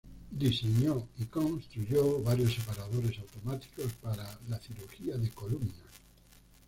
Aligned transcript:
Diseñó 0.31 1.09
y 1.19 1.25
construyó 1.25 2.23
varios 2.23 2.55
separadores 2.55 3.19
automáticos 3.19 3.93
para 4.01 4.23
la 4.49 4.57
cirugía 4.57 5.15
de 5.15 5.29
columna. 5.29 5.75